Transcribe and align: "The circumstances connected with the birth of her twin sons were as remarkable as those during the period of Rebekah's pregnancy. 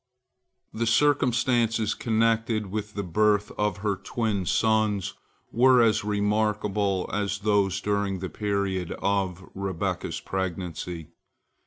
"The 0.73 0.87
circumstances 0.87 1.93
connected 1.93 2.71
with 2.71 2.95
the 2.95 3.03
birth 3.03 3.51
of 3.51 3.77
her 3.85 3.95
twin 3.95 4.47
sons 4.47 5.13
were 5.51 5.79
as 5.83 6.03
remarkable 6.03 7.07
as 7.13 7.37
those 7.41 7.79
during 7.79 8.17
the 8.17 8.27
period 8.27 8.93
of 9.03 9.47
Rebekah's 9.53 10.19
pregnancy. 10.19 11.09